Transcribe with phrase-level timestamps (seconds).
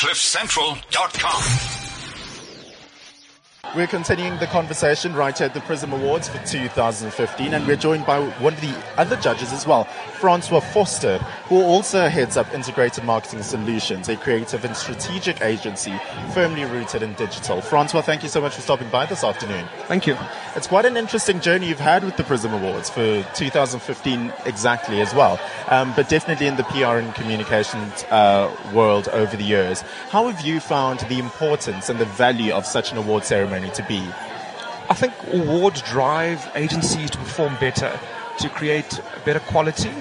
[0.00, 1.89] CliffCentral.com.
[3.76, 8.04] We're continuing the conversation right here at the Prism Awards for 2015, and we're joined
[8.04, 13.04] by one of the other judges as well, Francois Foster, who also heads up Integrated
[13.04, 15.94] Marketing Solutions, a creative and strategic agency
[16.34, 17.60] firmly rooted in digital.
[17.60, 19.64] Francois, thank you so much for stopping by this afternoon.
[19.86, 20.16] Thank you.
[20.56, 25.14] It's quite an interesting journey you've had with the Prism Awards for 2015 exactly as
[25.14, 25.38] well,
[25.68, 29.82] um, but definitely in the PR and communications uh, world over the years.
[30.10, 33.84] How have you found the importance and the value of such an award ceremony to
[33.88, 33.98] be?
[34.88, 37.98] I think awards drive agencies to perform better,
[38.38, 39.92] to create better quality,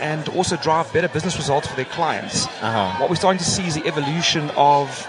[0.00, 2.46] and also drive better business results for their clients.
[2.46, 3.00] Uh-huh.
[3.00, 5.06] What we're starting to see is the evolution of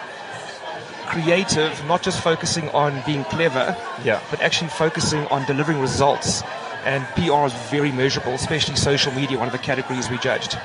[1.05, 4.19] creative, not just focusing on being clever, Yeah.
[4.31, 6.43] but actually focusing on delivering results.
[6.85, 10.57] And PR is very measurable, especially social media, one of the categories we judged.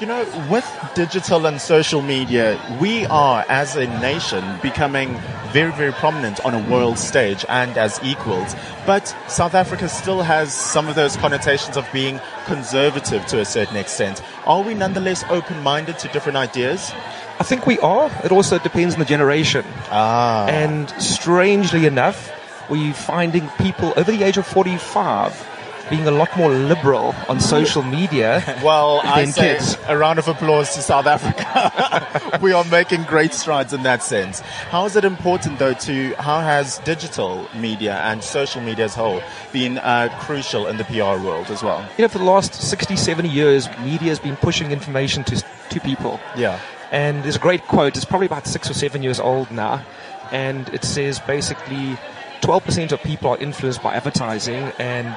[0.00, 5.12] You know, with digital and social media, we are, as a nation, becoming
[5.50, 8.54] very, very prominent on a world stage and as equals.
[8.86, 13.76] But South Africa still has some of those connotations of being conservative to a certain
[13.76, 14.22] extent.
[14.46, 16.92] Are we nonetheless open minded to different ideas?
[17.40, 18.08] I think we are.
[18.22, 19.64] It also depends on the generation.
[19.90, 20.46] Ah.
[20.46, 22.30] And strangely enough,
[22.70, 25.57] we're finding people over the age of 45
[25.90, 28.42] being a lot more liberal on social media.
[28.68, 29.78] Well, I say kids.
[29.86, 32.38] a round of applause to South Africa.
[32.42, 34.40] we are making great strides in that sense.
[34.40, 38.98] How is it important, though, to how has digital media and social media as a
[38.98, 39.22] whole
[39.52, 41.80] been uh, crucial in the PR world as well?
[41.96, 45.80] You know, for the last 60, 70 years, media has been pushing information to, to
[45.80, 46.20] people.
[46.36, 46.60] Yeah.
[46.90, 49.84] And there's a great quote, it's probably about six or seven years old now,
[50.32, 51.96] and it says basically
[52.40, 55.14] 12% of people are influenced by advertising and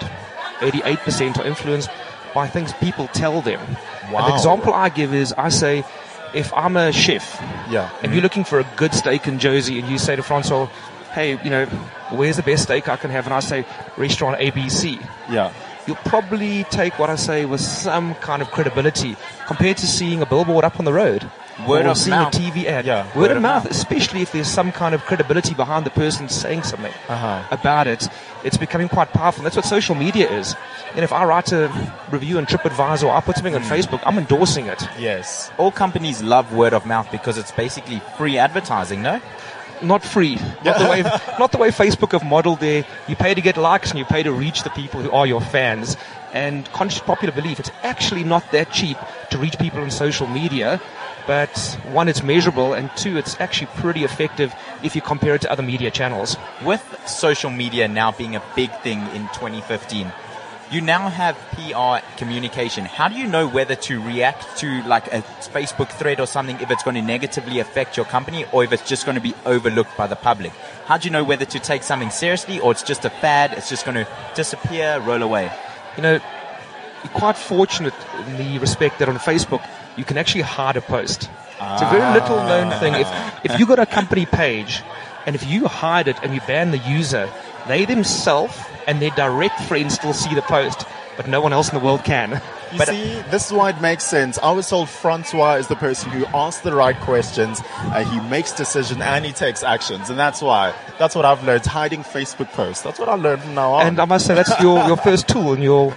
[0.61, 1.89] 88% are influenced
[2.33, 3.59] by things people tell them.
[4.11, 4.27] Wow.
[4.29, 5.83] the example I give is I say,
[6.33, 7.37] if I'm a chef
[7.69, 7.89] Yeah.
[8.01, 8.23] and you're mm-hmm.
[8.23, 10.67] looking for a good steak in Jozi and you say to Francois,
[11.13, 11.65] hey, you know,
[12.09, 13.25] where's the best steak I can have?
[13.25, 13.65] And I say,
[13.97, 15.51] restaurant ABC Yeah.
[15.87, 19.17] you'll probably take what I say with some kind of credibility
[19.47, 21.29] compared to seeing a billboard up on the road.
[21.67, 22.33] Word or of seeing mouth.
[22.33, 22.85] a TV ad.
[22.85, 26.63] Yeah, word, of, mouth, especially if there's some kind of credibility behind the person saying
[26.63, 27.43] something Uh-huh.
[27.51, 28.07] about it.
[28.43, 29.43] It's becoming quite powerful.
[29.43, 30.55] That's what social media is.
[30.95, 31.69] And if I write a
[32.11, 33.71] review on TripAdvisor or I put something on Hmm.
[33.71, 34.81] Facebook, I'm endorsing it.
[34.99, 35.51] Yes.
[35.57, 39.21] All companies love word of mouth because it's basically free advertising, no?
[39.81, 40.35] Not free.
[40.65, 41.01] Not the way
[41.39, 42.85] not the way Facebook have modeled there.
[43.07, 45.41] You pay to get likes and you pay to reach the people who are your
[45.41, 45.97] fans.
[46.33, 48.95] And to popular belief, it's actually not that cheap
[49.31, 50.79] to reach people on social media.
[51.31, 51.57] But
[51.93, 54.53] one, it's measurable, and two, it's actually pretty effective
[54.83, 56.35] if you compare it to other media channels.
[56.65, 60.11] With social media now being a big thing in 2015,
[60.71, 62.83] you now have PR communication.
[62.83, 65.21] How do you know whether to react to like a
[65.55, 68.85] Facebook thread or something if it's going to negatively affect your company or if it's
[68.85, 70.51] just going to be overlooked by the public?
[70.85, 73.69] How do you know whether to take something seriously or it's just a fad, it's
[73.69, 75.49] just going to disappear, roll away?
[75.95, 76.19] You know,
[77.03, 77.93] you're quite fortunate
[78.27, 79.65] in the respect that on Facebook,
[79.97, 81.29] you can actually hide a post.
[81.63, 82.95] It's a very little known thing.
[82.95, 84.81] If, if you got a company page
[85.25, 87.29] and if you hide it and you ban the user,
[87.67, 88.57] they themselves
[88.87, 90.85] and their direct friends still see the post,
[91.17, 92.41] but no one else in the world can.
[92.71, 94.39] You But see, this is why it makes sense.
[94.39, 98.53] I was told Francois is the person who asks the right questions, uh, he makes
[98.53, 100.73] decisions, and he takes actions, and that's why.
[100.97, 101.65] That's what I've learned.
[101.65, 102.81] Hiding Facebook posts.
[102.81, 103.85] That's what I learned from now on.
[103.87, 105.95] and I must say that's your, your first tool in your,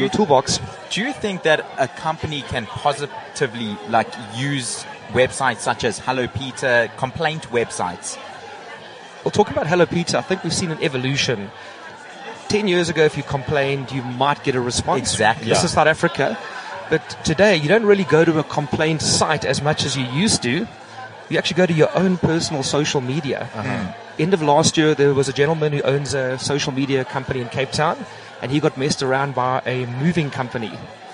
[0.00, 0.58] your toolbox.
[0.90, 6.90] Do you think that a company can positively like use websites such as Hello Peter,
[6.96, 8.16] complaint websites?
[9.24, 11.50] Well, talking about Hello Peter, I think we've seen an evolution.
[12.48, 15.00] Ten years ago, if you complained, you might get a response.
[15.12, 15.48] Exactly.
[15.48, 15.64] This Yeah.
[15.64, 16.36] is South Africa.
[16.90, 20.42] But today, you don't really go to a complaint site as much as you used
[20.42, 20.66] to.
[21.30, 23.48] You actually go to your own personal social media.
[23.54, 23.92] Uh-huh.
[24.18, 27.48] End of last year, there was a gentleman who owns a social media company in
[27.48, 27.96] Cape Town,
[28.42, 30.70] and he got messed around by a moving company.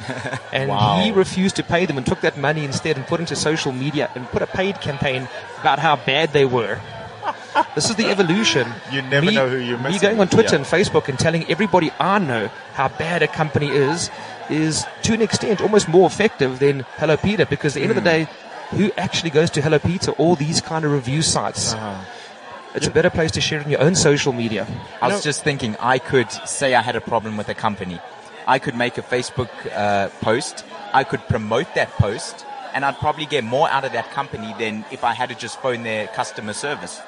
[0.53, 1.01] and Wow.
[1.03, 4.11] he refused to pay them and took that money instead and put into social media
[4.15, 5.29] and put a paid campaign
[5.61, 6.79] about how bad they were.
[7.75, 8.69] This is the evolution.
[8.93, 10.01] You never know who you're Me missing.
[10.01, 10.63] going on Twitter Yeah.
[10.63, 14.11] and Facebook and telling everybody I know how bad a company is,
[14.49, 18.03] is to an extent almost more effective than Hello Peter because at the end of
[18.03, 18.17] the Hmm.
[18.25, 18.29] day,
[18.71, 21.75] who actually goes to Hello Peter or these kind of review sites?
[21.75, 21.95] Uh-huh.
[22.75, 24.67] It's a better place to share it on your own social media.
[25.01, 27.99] I was know- just thinking, I could say I had a problem with a company.
[28.47, 30.65] I could make a Facebook uh, post.
[30.93, 34.85] I could promote that post, and I'd probably get more out of that company than
[34.91, 37.01] if I had to just phone their customer service.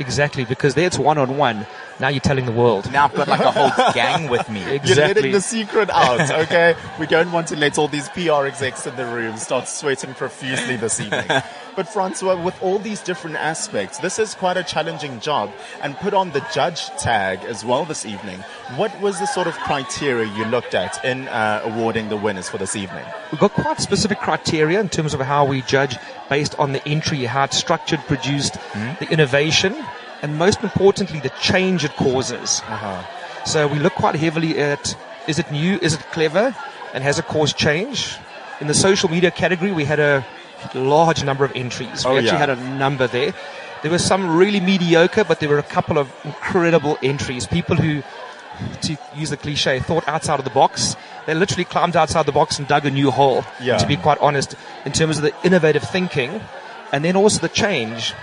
[0.00, 1.66] Exactly, because there it's one on one.
[2.00, 2.90] Now you're telling the world.
[2.90, 4.60] Now I've got like a whole gang with me.
[4.60, 5.14] You're Exactly.
[5.14, 6.74] letting the secret out, okay?
[6.98, 10.76] we don't want to let all these PR execs in the room start sweating profusely
[10.76, 11.26] this evening.
[11.74, 16.12] But Francois, with all these different aspects, this is quite a challenging job and put
[16.12, 18.40] on the judge tag as well this evening.
[18.76, 22.58] What was the sort of criteria you looked at in uh, awarding the winners for
[22.58, 23.04] this evening?
[23.30, 25.96] We've got quite specific criteria in terms of how we judge
[26.28, 28.58] based on the entry, how it's structured, produced,
[29.00, 29.74] the innovation,
[30.20, 32.60] and most importantly, the change it causes.
[32.66, 33.02] Uh-huh.
[33.46, 34.94] So we look quite heavily at
[35.26, 36.54] is it new, is it clever,
[36.92, 38.16] and has it caused change?
[38.60, 40.24] In the social media category, we had a
[40.74, 42.04] large number of entries.
[42.04, 42.38] We Oh, actually yeah.
[42.38, 43.34] had a number there.
[43.82, 47.46] There were some really mediocre, but there were a couple of incredible entries.
[47.46, 48.02] People who,
[48.82, 50.94] to use the cliche, thought outside of the box.
[51.26, 53.44] They literally climbed outside the box and dug a new hole.
[53.60, 53.78] Yeah.
[53.78, 54.54] To be quite honest,
[54.84, 56.40] in terms of the innovative thinking,
[56.92, 58.14] and then also the change.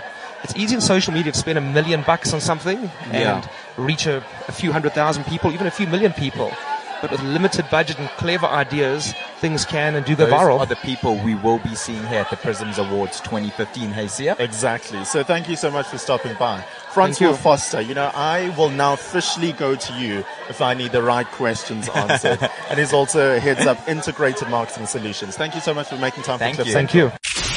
[0.42, 3.42] It's easy in social media to spend a million bucks on something Yeah.
[3.42, 6.50] and reach a, a few hundred thousand people, even a few million people.
[7.00, 10.60] But with limited budget and clever ideas, things can and do go Those viral.
[10.60, 13.90] are the people we will be seeing here at the Prisms Awards 2015.
[13.90, 14.36] Hey, Sia?
[14.38, 15.04] Exactly.
[15.04, 16.62] So thank you so much for stopping by.
[16.92, 17.36] Francois you.
[17.36, 21.26] Foster, you know, I will now officially go to you if I need the right
[21.26, 22.38] questions answered.
[22.68, 25.36] and he's also heads up integrated marketing solutions.
[25.36, 26.74] Thank you so much for making time Thank for Cliff you.
[26.74, 27.10] Thank you.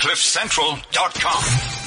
[0.04, 1.83] CliffCentral.com.